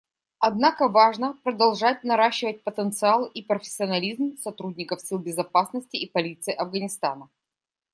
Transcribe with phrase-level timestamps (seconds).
[0.39, 7.29] Однако важно продолжать наращивать потенциал и профессионализм сотрудников сил безопасности и полиции Афганистана.